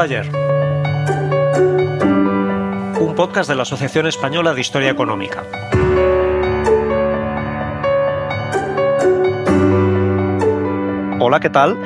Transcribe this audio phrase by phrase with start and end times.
[0.00, 0.28] Ayer.
[3.00, 5.44] Un podcast de la Asociación Española de Historia Económica.
[11.20, 11.76] Hola, ¿qué tal?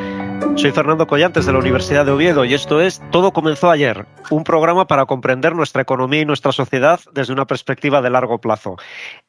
[0.57, 4.45] Soy Fernando Collantes de la Universidad de Oviedo y esto es Todo comenzó ayer, un
[4.45, 8.77] programa para comprender nuestra economía y nuestra sociedad desde una perspectiva de largo plazo.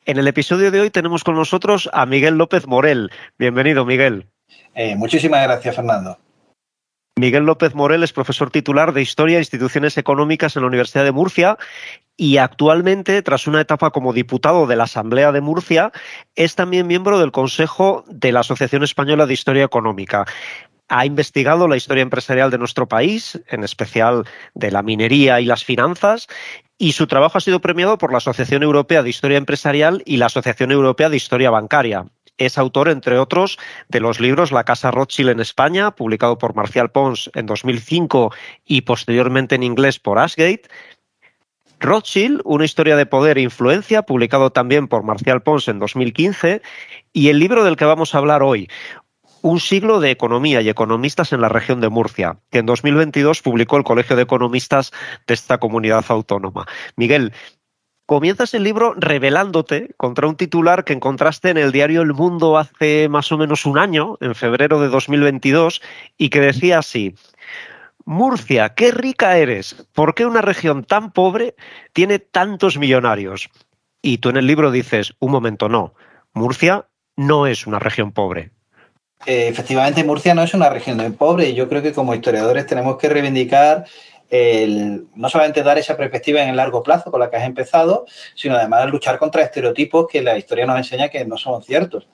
[0.06, 3.12] En el episodio de hoy tenemos con nosotros a Miguel López Morel.
[3.38, 4.28] Bienvenido, Miguel.
[4.76, 6.18] Eh, muchísimas gracias, Fernando.
[7.18, 11.12] Miguel López Morel es profesor titular de Historia e Instituciones Económicas en la Universidad de
[11.12, 11.58] Murcia
[12.16, 15.92] y actualmente, tras una etapa como diputado de la Asamblea de Murcia,
[16.36, 20.26] es también miembro del Consejo de la Asociación Española de Historia Económica.
[20.90, 25.66] Ha investigado la historia empresarial de nuestro país, en especial de la minería y las
[25.66, 26.28] finanzas,
[26.78, 30.28] y su trabajo ha sido premiado por la Asociación Europea de Historia Empresarial y la
[30.28, 32.06] Asociación Europea de Historia Bancaria.
[32.38, 33.58] Es autor, entre otros,
[33.90, 38.32] de los libros La Casa Rothschild en España, publicado por Marcial Pons en 2005
[38.66, 40.70] y posteriormente en inglés por Ashgate.
[41.80, 46.62] Rothschild, una historia de poder e influencia, publicado también por Marcial Pons en 2015,
[47.14, 48.68] y el libro del que vamos a hablar hoy,
[49.44, 53.78] Un siglo de economía y economistas en la región de Murcia, que en 2022 publicó
[53.78, 54.92] el Colegio de Economistas
[55.28, 56.66] de esta comunidad autónoma.
[56.96, 57.34] Miguel,
[58.08, 63.10] comienzas el libro revelándote contra un titular que encontraste en el diario El Mundo hace
[63.10, 65.82] más o menos un año, en febrero de 2022,
[66.18, 67.16] y que decía así.
[68.06, 69.86] Murcia, qué rica eres.
[69.94, 71.56] ¿Por qué una región tan pobre
[71.92, 73.50] tiene tantos millonarios?
[74.02, 75.94] Y tú en el libro dices, un momento, no.
[76.34, 76.86] Murcia
[77.18, 78.52] no es una región pobre.
[79.26, 83.10] Eh, efectivamente, Murcia no es una región pobre yo creo que como historiadores tenemos que
[83.10, 83.86] reivindicar
[84.30, 88.06] el, no solamente dar esa perspectiva en el largo plazo con la que has empezado,
[88.36, 92.08] sino además luchar contra estereotipos que la historia nos enseña que no son ciertos.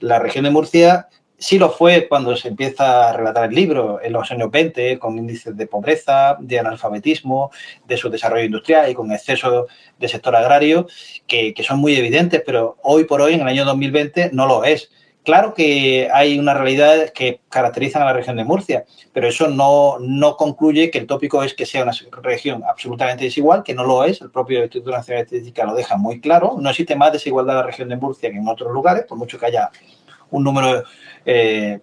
[0.00, 1.08] La región de Murcia
[1.38, 5.16] sí lo fue cuando se empieza a relatar el libro, en los años 20, con
[5.16, 7.50] índices de pobreza, de analfabetismo,
[7.86, 9.68] de su desarrollo industrial y con exceso
[9.98, 10.86] de sector agrario,
[11.26, 14.64] que, que son muy evidentes, pero hoy por hoy, en el año 2020, no lo
[14.64, 14.90] es.
[15.24, 19.98] Claro que hay una realidad que caracterizan a la región de Murcia, pero eso no,
[20.00, 21.92] no concluye que el tópico es que sea una
[22.22, 24.22] región absolutamente desigual, que no lo es.
[24.22, 26.56] El propio Instituto Nacional de Estadística lo deja muy claro.
[26.58, 29.38] No existe más desigualdad en la región de Murcia que en otros lugares, por mucho
[29.38, 29.70] que haya
[30.30, 30.84] un número
[31.26, 31.80] eh,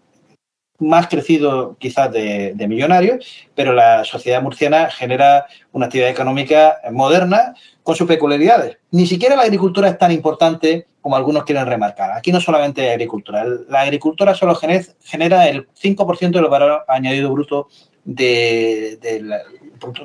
[0.79, 3.25] más crecido quizás de, millonarios,
[3.55, 7.53] pero la sociedad murciana genera una actividad económica moderna
[7.83, 8.77] con sus peculiaridades.
[8.91, 12.11] Ni siquiera la agricultura es tan importante como algunos quieren remarcar.
[12.11, 17.69] Aquí no solamente hay agricultura, la agricultura solo genera el 5% del valor añadido bruto
[18.03, 19.37] de, de, la,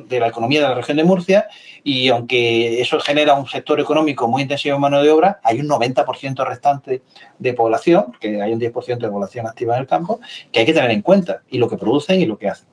[0.08, 1.48] de, la, economía de la región de Murcia
[1.82, 5.68] y aunque eso genera un sector económico muy intensivo en mano de obra, hay un
[5.68, 7.02] 90% restante
[7.38, 10.20] de población, que hay un 10% de población activa en el campo,
[10.52, 12.68] que hay que tener en cuenta y lo que producen y lo que hacen.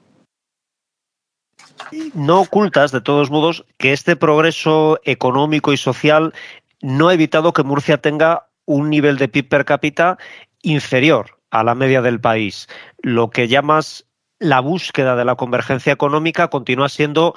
[2.14, 6.34] No ocultas, de todos modos, que este progreso económico y social
[6.82, 10.18] no ha evitado que Murcia tenga un nivel de PIB per cápita
[10.62, 12.68] inferior a la media del país.
[13.02, 14.07] Lo que llamas
[14.40, 17.36] la búsqueda de la convergencia económica continúa siendo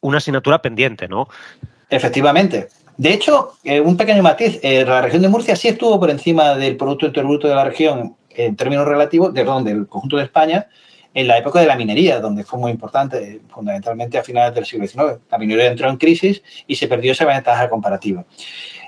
[0.00, 1.28] una asignatura pendiente, ¿no?
[1.90, 2.68] Efectivamente.
[2.96, 6.54] De hecho, eh, un pequeño matiz, eh, la región de Murcia sí estuvo por encima
[6.54, 10.66] del Producto Bruto de la región en términos relativos, de donde el conjunto de España,
[11.12, 14.86] en la época de la minería, donde fue muy importante, fundamentalmente a finales del siglo
[14.86, 15.20] XIX.
[15.30, 18.24] La minería entró en crisis y se perdió esa ventaja comparativa.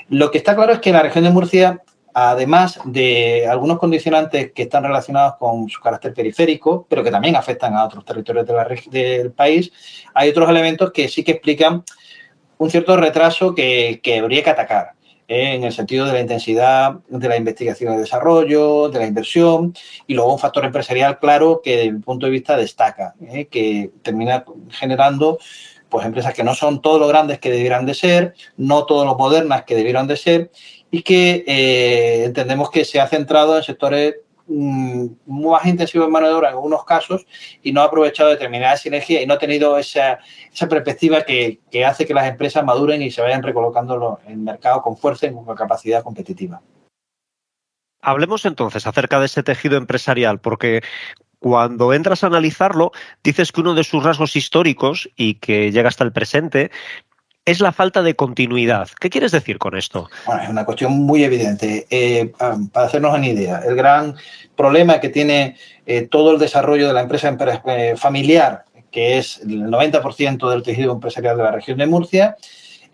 [0.08, 1.82] Lo que está claro es que la región de Murcia
[2.18, 7.74] además de algunos condicionantes que están relacionados con su carácter periférico, pero que también afectan
[7.74, 8.46] a otros territorios
[8.90, 9.72] del país,
[10.14, 11.84] hay otros elementos que sí que explican
[12.58, 14.92] un cierto retraso que, habría que atacar
[15.28, 15.54] ¿eh?
[15.54, 19.74] en el sentido de la intensidad de la investigación y desarrollo, de la inversión,
[20.06, 23.46] y luego un factor empresarial claro que desde mi punto de vista destaca, ¿eh?
[23.46, 25.38] que termina generando
[25.88, 29.16] pues empresas que no son todo lo grandes que debieran de ser, no todo lo
[29.16, 30.50] modernas que debieran de ser,
[30.90, 36.28] y que eh, entendemos que se ha centrado en sectores mm, más intensivos en mano
[36.28, 37.26] de obra en algunos casos
[37.62, 40.18] y no ha aprovechado determinadas sinergias y no ha tenido esa,
[40.52, 44.38] esa perspectiva que, que, hace que las empresas maduren y se vayan recolocando en el
[44.38, 46.62] mercado con fuerza y con capacidad competitiva.
[48.00, 50.82] Hablemos entonces acerca de ese tejido empresarial, porque
[51.38, 52.92] cuando entras a analizarlo,
[53.22, 56.70] dices que uno de sus rasgos históricos y que llega hasta el presente
[57.44, 58.88] es la falta de continuidad.
[59.00, 60.10] ¿Qué quieres decir con esto?
[60.26, 61.86] Bueno, es una cuestión muy evidente.
[61.88, 64.16] Eh, para hacernos una idea, el gran
[64.54, 65.56] problema que tiene
[65.86, 67.34] eh, todo el desarrollo de la empresa
[67.68, 72.36] eh, familiar, que es el 90% del tejido empresarial de la región de Murcia,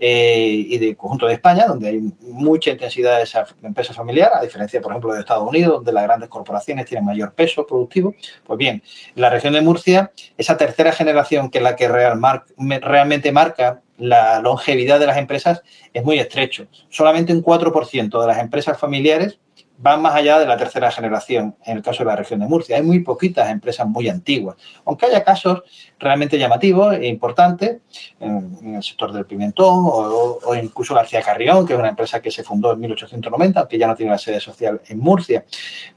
[0.07, 4.81] y del conjunto de España, donde hay mucha intensidad de esa empresa familiar, a diferencia,
[4.81, 8.15] por ejemplo, de Estados Unidos, donde las grandes corporaciones tienen mayor peso productivo.
[8.45, 8.83] Pues bien,
[9.15, 14.41] en la región de Murcia, esa tercera generación, que es la que realmente marca la
[14.41, 15.63] longevidad de las empresas
[15.93, 16.67] es muy estrecho.
[16.91, 19.39] Solamente un 4% de las empresas familiares
[19.77, 22.77] van más allá de la tercera generación, en el caso de la región de Murcia.
[22.77, 25.63] Hay muy poquitas empresas muy antiguas, aunque haya casos
[25.99, 27.79] realmente llamativos e importantes
[28.21, 32.45] en, el sector del pimentón o, incluso García Carrión, que es una empresa que se
[32.45, 35.45] fundó en 1890, aunque ya no tiene la sede social en Murcia.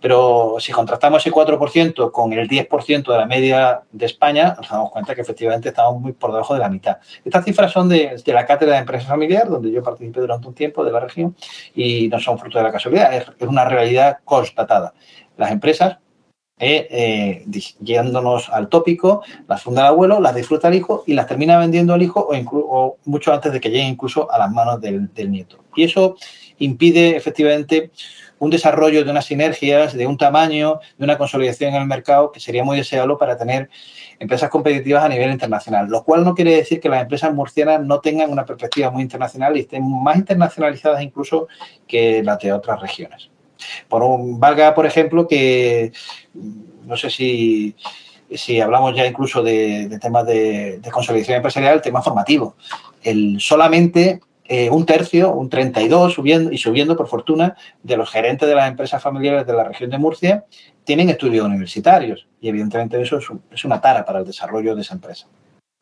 [0.02, 4.92] Pero si contrastamos ese 4% con el 10% de la media de España, nos damos
[4.92, 6.98] cuenta que efectivamente estamos muy por debajo de la mitad.
[7.24, 10.84] Estas cifras son de, la cátedra de empresas familiar, donde yo participé durante un tiempo
[10.84, 11.36] de la región,
[11.76, 14.94] y no son fruto de la casualidad, es una realidad constatada.
[15.38, 15.98] Las empresas,
[16.60, 17.46] eh, eh,
[17.80, 21.94] guiándonos al tópico, las funda el abuelo, las disfruta el hijo y las termina vendiendo
[21.94, 25.60] al hijo o, mucho antes de que lleguen incluso a las manos del, nieto.
[25.76, 26.16] Y eso
[26.58, 27.92] impide efectivamente
[28.40, 32.40] un desarrollo de unas sinergias, de un tamaño, de una consolidación en el mercado que
[32.40, 33.70] sería muy deseable para tener
[34.18, 38.00] empresas competitivas a nivel internacional, lo cual no quiere decir que las empresas murcianas no
[38.00, 41.48] tengan una perspectiva muy internacional y estén más internacionalizadas incluso
[41.88, 43.30] que las de otras regiones.
[43.88, 45.92] Por un, valga, por ejemplo, que
[46.86, 47.76] no sé si,
[48.32, 52.56] si hablamos ya incluso de, temas de, consolidación empresarial, el tema formativo.
[53.04, 58.48] El, solamente eh, un tercio, un 32, subiendo y subiendo por fortuna, de los gerentes
[58.48, 60.46] de las empresas familiares de la región de Murcia
[60.86, 63.20] tienen estudios universitarios y evidentemente eso
[63.52, 65.28] es una tara para el desarrollo de esa empresa.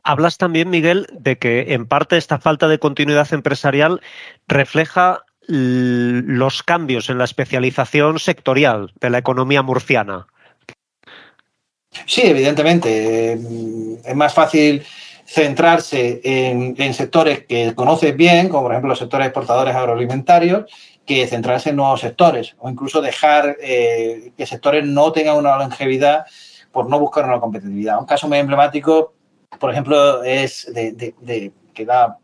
[0.07, 4.01] Hablas también, Miguel, de que en parte esta falta de continuidad empresarial
[4.47, 10.27] refleja los cambios en la especialización sectorial de la economía murciana.
[12.05, 13.33] Sí, evidentemente.
[14.03, 14.83] Es más fácil
[15.25, 20.65] centrarse en, sectores que conoces bien, como por ejemplo los sectores exportadores agroalimentarios,
[21.05, 26.25] que centrarse en nuevos sectores o incluso dejar eh, que sectores no tengan una longevidad
[26.71, 27.99] por no buscar una competitividad.
[27.99, 29.13] Un caso muy emblemático,
[29.59, 32.17] por ejemplo, es de, que da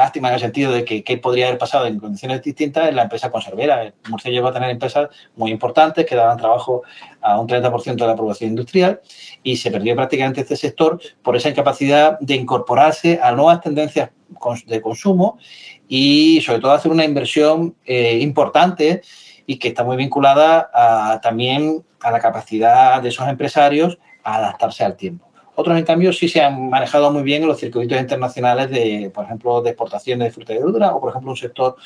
[0.00, 3.02] lástima en el sentido de que qué podría haber pasado en condiciones distintas en la
[3.02, 3.92] empresa conservera.
[4.08, 6.82] Murcia llegó a tener empresas muy importantes que daban trabajo
[7.20, 9.00] a un 30% de la población industrial
[9.42, 14.10] y se perdió prácticamente este sector por esa incapacidad de incorporarse a nuevas tendencias
[14.66, 15.38] de consumo
[15.86, 19.02] y sobre todo hacer una inversión eh, importante
[19.46, 24.96] y que está muy vinculada también a la capacidad de esos empresarios a adaptarse al
[24.96, 25.29] tiempo.
[25.60, 29.26] Otros, en cambio, sí se han manejado muy bien en los circuitos internacionales de, por
[29.26, 31.76] ejemplo, de exportación de fruta y verdura o, por ejemplo, un sector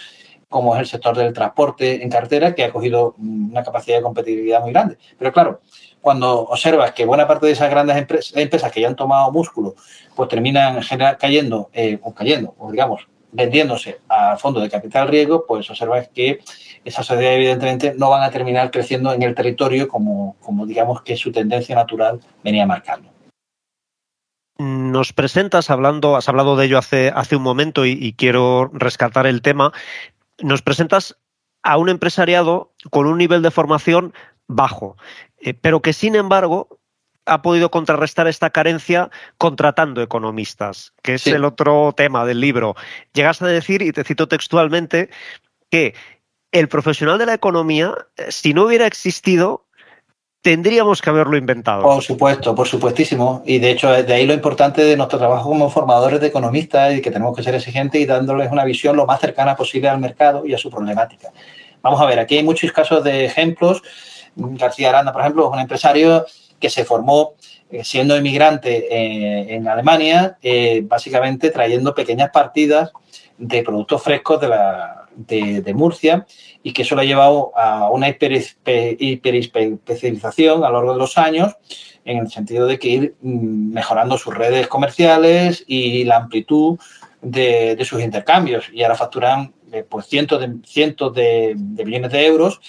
[0.49, 4.61] como es el sector del transporte en cartera, que ha cogido una capacidad de competitividad
[4.61, 4.97] muy grande.
[5.19, 5.61] Pero claro,
[6.01, 9.75] cuando observas que buena parte de esas grandes empresas, que ya han tomado músculo,
[10.15, 10.81] pues terminan
[11.19, 16.39] cayendo, eh, o cayendo, o digamos, vendiéndose a fondo de capital riesgo, pues observas que
[16.85, 21.17] esas sociedades evidentemente no van a terminar creciendo en el territorio como, como digamos que
[21.17, 23.14] su tendencia natural venía marcando
[24.59, 29.43] nos presentas, hablando, has hablado de ello hace, hace un momento y, quiero rescatar el
[29.43, 29.73] tema,
[30.41, 31.17] nos presentas
[31.63, 34.15] a un empresariado con un nivel de formación
[34.47, 34.97] bajo,
[35.39, 36.81] eh, pero que sin embargo
[37.27, 42.75] ha podido contrarrestar esta carencia contratando economistas, que es el otro tema del libro.
[43.15, 45.09] Llegas a decir, y te cito textualmente,
[45.71, 45.95] que
[46.53, 49.67] el profesional de la economía, eh, si no hubiera existido,
[50.45, 51.83] tendríamos que haberlo inventado.
[51.83, 53.43] Por supuesto, por supuestísimo.
[53.47, 57.01] Y de hecho, de ahí lo importante de nuestro trabajo como formadores de economistas y
[57.01, 60.45] que tenemos que ser exigentes y dándoles una visión lo más cercana posible al mercado
[60.45, 61.33] y a su problemática.
[61.81, 63.83] Vamos a ver, aquí hay muchos casos de ejemplos.
[64.37, 66.27] García Aranda, por ejemplo, es un empresario
[66.61, 67.37] que se formó
[67.71, 72.93] eh, siendo inmigrante eh, en Alemania, eh, básicamente trayendo pequeñas partidas
[73.39, 76.27] de productos frescos de, la, de, Murcia
[76.63, 81.57] y que eso lo ha llevado a una hiperespecialización a lo largo de los años
[82.05, 86.79] en el sentido de que ir mm, mejorando sus redes comerciales y la amplitud
[87.23, 89.55] de, sus intercambios y ahora facturan
[89.89, 92.61] pues cientos de cientos de millones de euros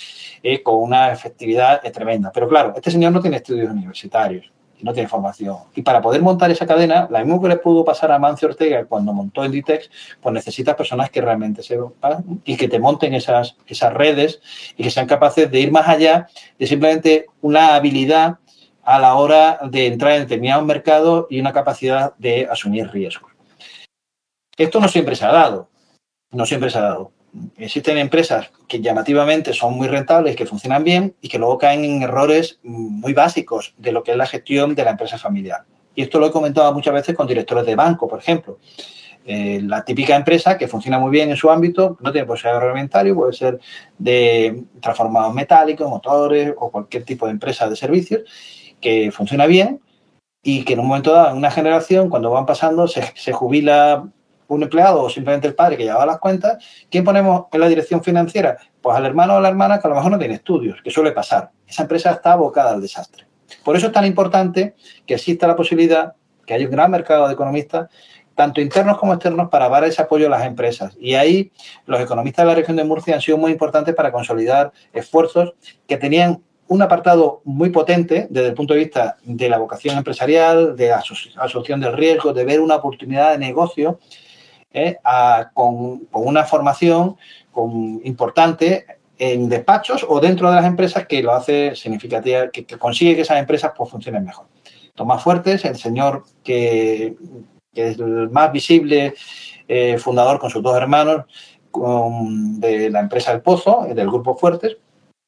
[0.42, 2.32] eh, con una efectividad tremenda.
[2.32, 4.52] Pero claro, este señor no tiene estudios universitarios
[4.82, 5.58] no tiene formación.
[5.76, 8.86] Y para poder montar esa cadena, la misma que le pudo pasar a Mancio Ortega
[8.86, 9.90] cuando montó Inditex,
[10.22, 14.42] pues necesitas personas que realmente sepan y que te monten esas, esas redes
[14.78, 16.28] y que sean capaces de ir más allá
[16.60, 18.40] de simplemente una habilidad
[18.84, 23.32] a la hora de entrar en determinados mercados y una capacidad de asumir riesgos.
[24.58, 25.70] Esto no siempre se ha dado,
[26.32, 27.15] no siempre se ha dado
[27.58, 32.02] existen empresas que llamativamente son muy rentables, que funcionan bien y que luego caen en
[32.02, 35.66] errores muy básicos de lo que es la gestión de la empresa familiar.
[35.96, 38.60] Y esto lo he comentado muchas veces con directores de banco, por ejemplo.
[39.28, 43.16] Eh, la típica empresa que funciona muy bien en su ámbito, no tiene posibilidad reglamentario,
[43.16, 43.60] puede ser
[43.98, 48.22] de transformados metálicos, motores o cualquier tipo de empresa de servicios,
[48.80, 49.82] que funciona bien
[50.44, 54.08] y que en un momento dado, en una generación, cuando van pasando, se, se jubila
[54.48, 58.04] un empleado o simplemente el padre que lleva las cuentas, ¿quién ponemos en la dirección
[58.04, 58.58] financiera?
[58.82, 60.92] Pues al hermano o a la hermana que a lo mejor no tiene estudios, que
[60.92, 61.52] suele pasar.
[61.68, 63.26] Esa empresa está abocada al desastre.
[63.64, 64.76] Por eso es tan importante
[65.06, 66.14] que exista la posibilidad,
[66.46, 67.90] que haya un gran mercado de economistas,
[68.36, 70.96] tanto internos como externos, para dar ese apoyo a las empresas.
[71.00, 71.52] Y ahí
[71.86, 75.54] los economistas de la región de Murcia han sido muy importantes para consolidar esfuerzos
[75.88, 80.76] que tenían un apartado muy potente desde el punto de vista de la vocación empresarial,
[80.76, 84.00] de asociación del riesgo, de ver una oportunidad de negocio
[84.76, 84.98] ¿eh?
[85.54, 87.16] con, una formación
[88.04, 88.86] importante
[89.18, 93.40] en despachos o dentro de las empresas que lo hace significativa, que, consigue que esas
[93.40, 94.48] empresas pues, funcionen mejor.
[94.94, 97.16] Tomás Fuertes, el señor que,
[97.74, 99.14] es el más visible
[99.68, 101.26] eh, fundador con sus dos hermanos
[102.60, 104.78] de la empresa El Pozo, del Grupo Fuertes,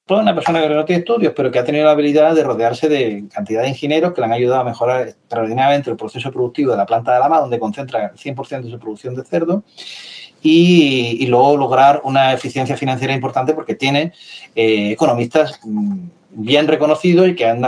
[0.07, 2.87] toda una persona que no tiene estudios, pero que ha tenido la habilidad de rodearse
[2.87, 6.77] de cantidad de ingenieros que le han ayudado a mejorar extraordinariamente el proceso productivo de
[6.77, 9.63] la planta de Lama, donde concentra el 100% de su producción de cerdo,
[10.41, 14.13] y, luego lograr una eficiencia financiera importante porque tiene
[14.55, 17.65] eh, economistas mm, bien reconocidos y que han,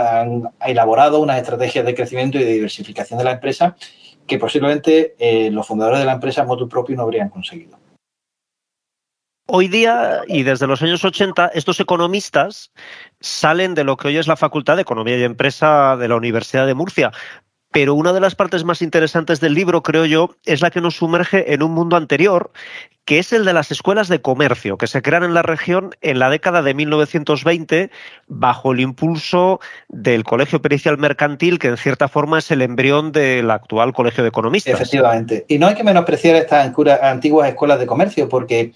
[0.64, 3.76] elaborado una estrategia de crecimiento y de diversificación de la empresa
[4.26, 7.76] que posiblemente eh, los fundadores de la empresa motu propio no habrían conseguido.
[9.52, 12.70] Hoy día y desde los años 80, estos economistas
[13.18, 16.68] salen de lo que hoy es la Facultad de Economía y Empresa de la Universidad
[16.68, 17.10] de Murcia.
[17.72, 20.94] Pero una de las partes más interesantes del libro, creo yo, es la que nos
[20.94, 22.52] sumerge en un mundo anterior,
[23.04, 26.20] que es el de las escuelas de comercio, que se crean en la región en
[26.20, 27.90] la década de 1920
[28.28, 33.50] bajo el impulso del Colegio Pericial Mercantil, que en cierta forma es el embrión del
[33.50, 34.74] actual Colegio de Economistas.
[34.74, 35.44] Efectivamente.
[35.48, 38.72] Y no hay que menospreciar estas antiguas escuelas de comercio, porque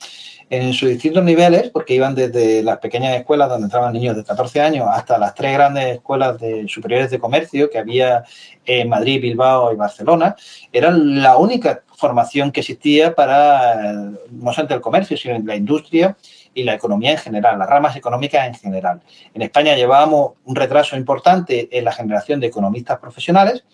[0.50, 4.60] en sus distintos niveles, porque iban desde las pequeñas escuelas donde entraban niños de 14
[4.60, 8.24] años hasta las tres grandes escuelas de superiores de comercio que había
[8.64, 10.36] en Madrid, Bilbao y Barcelona,
[10.72, 13.82] eran la única formación que existía para
[14.30, 16.16] no solamente el comercio, sino la industria
[16.54, 19.00] y la economía en general, las ramas económicas en general.
[19.34, 23.64] En España llevábamos un retraso importante en la generación de economistas profesionales,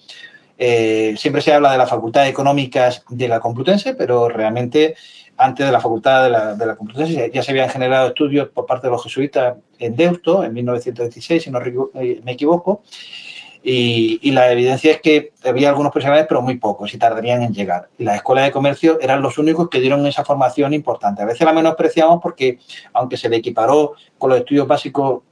[0.62, 4.94] eh, siempre se habla de la Facultad de Económicas de la Complutense, pero realmente
[5.40, 8.66] antes de la Facultad de la, de la Complutense ya se habían generado estudios por
[8.66, 11.60] parte de los jesuitas en Deusto en 1916, si no
[11.94, 12.82] eh, me equivoco,
[13.62, 17.88] y, la evidencia es que había algunos profesionales, pero muy pocos, y tardarían en llegar.
[17.98, 21.22] Y las escuelas de comercio eran los únicos que dieron esa formación importante.
[21.22, 22.58] A veces la menospreciamos porque,
[22.94, 25.22] aunque se le equiparó con los estudios básicos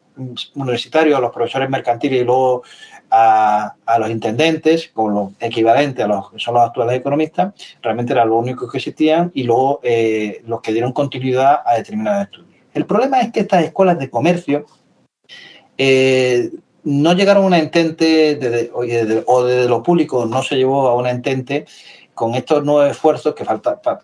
[0.54, 2.62] universitarios a los profesores mercantiles y luego
[3.10, 8.28] a, los intendentes, con lo equivalente a los que son los actuales economistas, realmente eran
[8.28, 12.48] los únicos que existían y luego eh, los que dieron continuidad a determinados estudios.
[12.74, 14.66] El problema es que estas escuelas de comercio
[15.76, 16.50] eh,
[16.84, 21.66] no llegaron a una entente, o desde lo público no se llevó a una entente
[22.18, 23.44] con estos nuevos esfuerzos que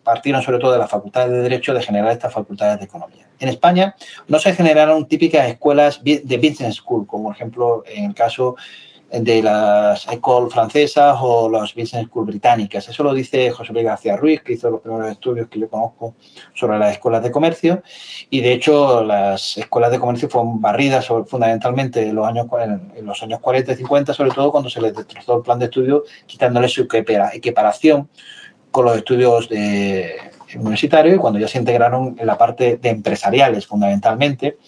[0.04, 3.26] partieron sobre todo de las facultades de Derecho de generar estas facultades de Economía.
[3.40, 3.96] En España
[4.28, 8.54] no se generaron típicas escuelas de Business School, como por ejemplo en el caso
[9.10, 12.88] de las écoles francesas o las business school británicas.
[12.88, 16.14] Eso lo dice José Luis García Ruiz, que hizo los primeros estudios que yo conozco
[16.54, 17.82] sobre las escuelas de comercio.
[18.30, 22.46] Y de hecho, las escuelas de comercio fueron barridas fundamentalmente en los, años,
[22.96, 25.66] en los años 40 y 50, sobre todo cuando se les destrozó el plan de
[25.66, 26.86] estudio, quitándole su
[27.32, 28.08] equiparación
[28.70, 30.16] con los estudios de,
[30.56, 34.58] universitarios y cuando ya se integraron en la parte de empresariales fundamentalmente,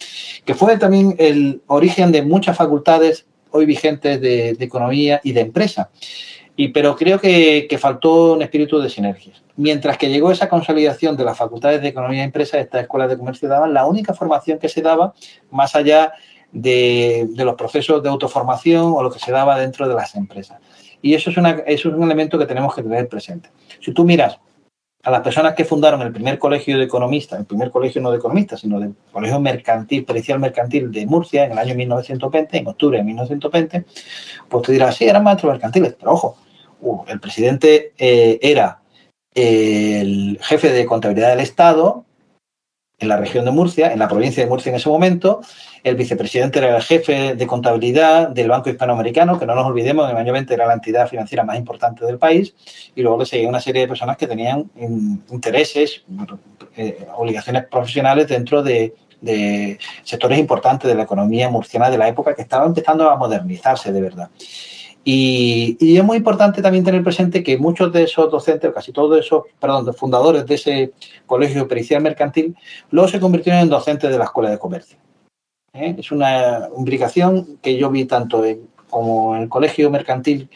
[0.45, 5.90] que fue también el origen de muchas facultades hoy vigentes de, economía y de empresa.
[6.56, 9.42] Y, pero creo que, faltó un espíritu de sinergias.
[9.56, 13.18] Mientras que llegó esa consolidación de las facultades de economía y empresa, estas escuelas de
[13.18, 15.14] comercio daban la única formación que se daba
[15.50, 16.12] más allá
[16.52, 20.58] de, los procesos de autoformación o lo que se daba dentro de las empresas.
[21.02, 23.50] Y eso es un elemento que tenemos que tener presente.
[23.80, 24.38] Si tú miras
[25.06, 28.16] a las personas que fundaron el primer colegio de economistas, el primer colegio no de
[28.16, 32.98] economistas, sino del colegio mercantil, pericial mercantil de Murcia en el año 1920, en octubre
[32.98, 33.84] de 1920,
[34.48, 36.36] pues tú dirás, sí, eran maestros mercantiles, pero ojo,
[36.80, 38.80] uh, el presidente eh, era
[39.32, 42.04] el jefe de contabilidad del Estado
[42.98, 45.40] en la región de Murcia, en la provincia de Murcia en ese momento,
[45.84, 50.16] el vicepresidente era el jefe de contabilidad del Banco Hispanoamericano, que no nos olvidemos, en
[50.16, 52.54] el año 20 era la entidad financiera más importante del país,
[52.94, 54.70] y luego le seguía una serie de personas que tenían
[55.30, 56.04] intereses,
[56.76, 58.94] eh, obligaciones profesionales dentro de,
[60.04, 64.00] sectores importantes de la economía murciana de la época que estaba empezando a modernizarse de
[64.00, 64.30] verdad.
[65.08, 69.16] Y, y, es muy importante también tener presente que muchos de esos docentes, casi todos
[69.16, 70.92] esos, perdón, fundadores de ese
[71.26, 72.56] colegio pericial mercantil,
[72.90, 74.98] luego se convirtieron en docentes de la Escuela de Comercio.
[75.75, 75.94] ¿eh?
[75.96, 80.50] Es una imbricación que yo vi tanto en, como en el colegio mercantil,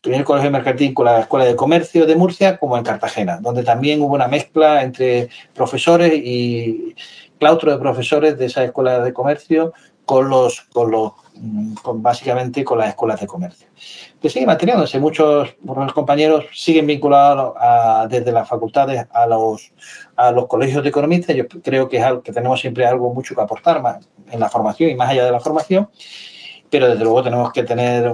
[0.00, 4.00] primer colegio mercantil con la Escuela de Comercio de Murcia, como en Cartagena, donde también
[4.00, 6.94] hubo una mezcla entre profesores y
[7.38, 9.74] claustro de profesores de esa Escuela de Comercio
[10.06, 13.66] con los, con los básicamente con las escuelas de comercio.
[14.20, 15.56] Que sigue manteniéndose, muchos,
[15.94, 17.54] compañeros siguen vinculados
[18.08, 19.72] desde las facultades a los,
[20.16, 21.34] a los colegios de economistas.
[21.34, 23.82] Yo creo que es algo que tenemos siempre algo mucho que aportar
[24.30, 25.88] en la formación y más allá de la formación,
[26.70, 28.12] pero desde luego tenemos que tener,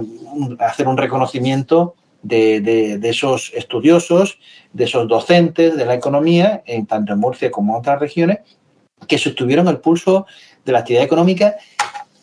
[0.59, 4.39] hacer un reconocimiento de, de, esos estudiosos,
[4.73, 8.39] de esos docentes de la economía, en, tanto en Murcia como en otras regiones,
[9.07, 10.25] que sostuvieron el pulso
[10.65, 11.55] de la actividad económica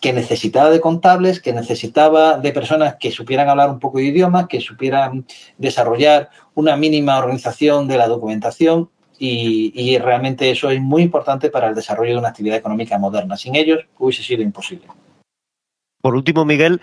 [0.06, 4.46] que necesitaba de contables, que necesitaba de personas que supieran hablar un poco de idioma,
[4.46, 5.26] que supieran
[5.58, 8.88] desarrollar una mínima organización de la documentación
[9.18, 13.36] y, realmente eso es muy importante para el desarrollo de una actividad económica moderna.
[13.36, 14.86] Sin ellos hubiese sido imposible.
[16.00, 16.80] Por último, Miguel,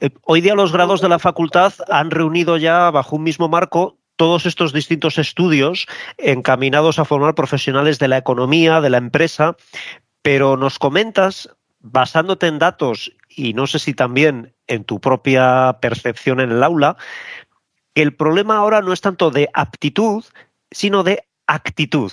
[0.00, 3.98] eh, hoy día los grados de la facultad han reunido ya bajo un mismo marco
[4.16, 9.54] todos estos distintos estudios encaminados a formar profesionales de la economía, de la empresa,
[10.22, 11.50] pero nos comentas
[11.84, 16.96] basándote en datos y no sé si también en tu propia percepción en el aula,
[17.94, 20.24] que el problema ahora no es tanto de aptitud,
[20.70, 22.10] sino de actitud.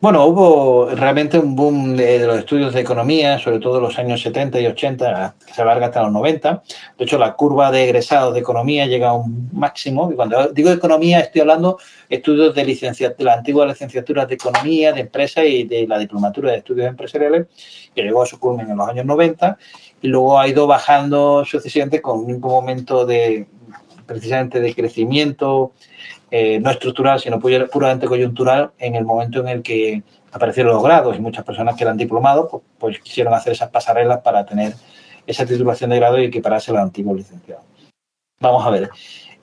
[0.00, 4.22] Bueno, hubo realmente un boom de, los estudios de economía, sobre todo en los años
[4.22, 6.62] 70 y 80, que se alarga hasta los 90.
[6.96, 10.08] De hecho, la curva de egresados de economía llega a un máximo.
[10.12, 11.78] Y cuando digo economía, estoy hablando
[12.08, 16.58] estudios de, de la antigua licenciatura de economía, de empresa y de la diplomatura de
[16.58, 17.48] estudios empresariales,
[17.92, 19.58] que llegó a su culmen en los años 90
[20.00, 23.48] y luego ha ido bajando sucesivamente con un momento de
[24.06, 25.72] precisamente de crecimiento
[26.30, 31.16] eh, no estructural, sino puramente coyuntural, en el momento en el que aparecieron los grados
[31.16, 34.74] y muchas personas que eran diplomados, pues, pues quisieron hacer esas pasarelas para tener
[35.26, 37.64] esa titulación de grado y equipararse a los antiguos licenciados.
[38.40, 38.90] Vamos a ver.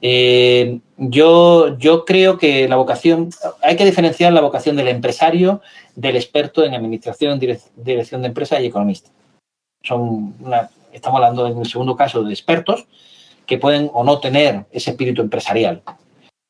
[0.02, 3.30] Eh, yo, yo creo que la vocación,
[3.62, 5.62] hay que diferenciar la vocación del empresario
[5.95, 9.10] del experto en administración, dirección de empresas y economista.
[9.84, 10.36] Son
[10.95, 12.88] estamos hablando en el segundo caso de expertos
[13.45, 15.84] que pueden o no tener ese espíritu empresarial.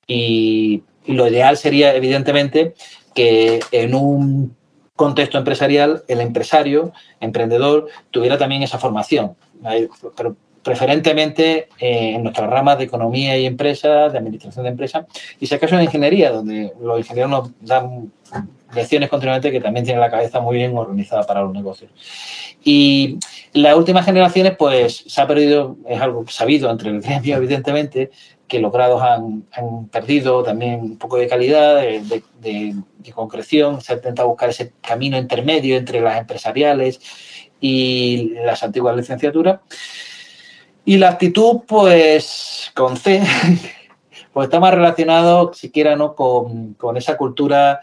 [0.08, 2.74] Y, lo ideal sería, evidentemente,
[3.14, 4.56] que en un
[4.96, 9.36] contexto empresarial el empresario, emprendedor, tuviera también esa formación.
[10.18, 15.06] Pero preferentemente eh, en nuestras ramas de economía y empresa, de administración de empresas,
[15.40, 18.12] y si acaso en ingeniería, donde los ingenieros nos dan
[18.74, 21.92] lecciones continuamente que también tienen la cabeza muy bien organizada para los negocios.
[22.64, 23.20] Y
[23.54, 28.10] las últimas generaciones, pues se ha perdido, es algo sabido entre el gremio, evidentemente,
[28.48, 32.76] que los grados han, perdido también un poco de calidad, de,
[33.14, 37.00] concreción, se intenta buscar ese camino intermedio entre las empresariales
[37.60, 39.60] y las antiguas licenciaturas.
[40.84, 43.22] Y la actitud, pues, con C,
[44.34, 46.16] pues está más relacionado, siquiera, ¿no?
[46.16, 47.82] Con, esa cultura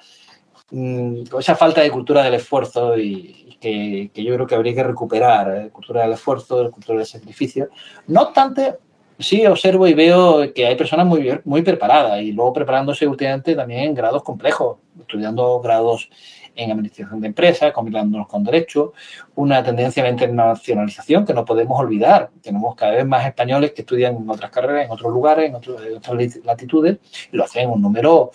[0.70, 5.56] mm, esa falta de cultura del esfuerzo y, que, yo creo que habría que recuperar,
[5.56, 5.70] ¿eh?
[5.70, 7.68] cultura del esfuerzo, cultura del sacrificio.
[8.08, 8.74] No obstante,
[9.18, 13.84] sí observo y veo que hay personas muy, muy preparadas y luego preparándose últimamente también
[13.84, 16.08] en grados complejos, estudiando grados
[16.54, 18.92] en administración de empresas, combinándolos con derecho,
[19.34, 22.30] una tendencia a la internacionalización que no podemos olvidar.
[22.42, 26.44] Tenemos cada vez más españoles que estudian en otras carreras, en otros lugares, en, otras
[26.44, 26.98] latitudes,
[27.32, 28.32] y lo hacen en un número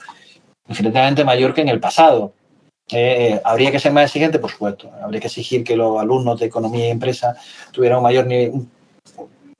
[0.68, 2.34] infinitamente mayor que en el pasado.
[2.90, 4.40] Eh, ¿Habría que ser más exigente?
[4.40, 4.90] Por supuesto.
[5.02, 7.36] Habría que exigir que los alumnos de economía y empresa
[7.72, 8.68] tuvieran un mayor nivel,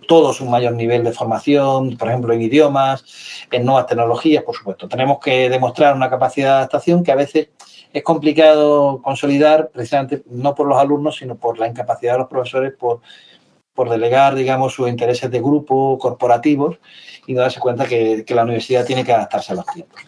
[0.06, 3.04] todos un mayor nivel de formación, por ejemplo, en idiomas,
[3.52, 4.88] en nuevas tecnologías, por supuesto.
[4.88, 7.50] Tenemos que demostrar una capacidad de adaptación que a veces
[7.92, 12.74] es complicado consolidar precisamente no por los alumnos, sino por la incapacidad de los profesores
[12.78, 13.02] por,
[13.90, 16.80] delegar, digamos, sus intereses de grupo, corporativos,
[17.28, 20.02] y no darse cuenta que la universidad tiene que adaptarse a los tiempos.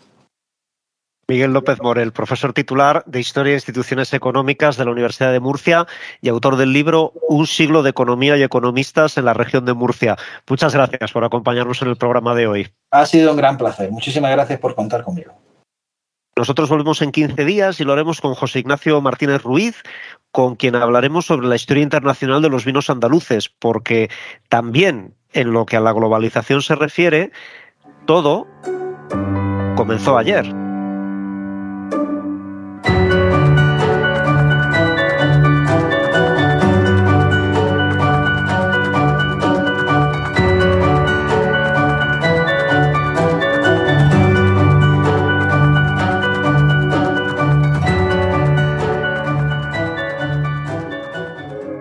[1.29, 5.85] Miguel López Morel, profesor titular de Historia e Instituciones Económicas de la Universidad de Murcia
[6.21, 10.17] y autor del libro Un siglo de economía y economistas en la región de Murcia.
[10.49, 12.67] Muchas gracias por acompañarnos en el programa de hoy.
[12.89, 13.91] Ha sido un gran placer.
[13.91, 15.33] Muchísimas gracias por contar conmigo.
[16.35, 19.83] Nosotros volvemos en 15 días y lo haremos con José Ignacio Martínez Ruiz,
[20.31, 24.09] con quien hablaremos sobre la historia internacional de los vinos andaluces, porque
[24.47, 27.31] también en lo que a la globalización se refiere,
[28.07, 28.47] todo
[29.75, 30.68] comenzó ayer.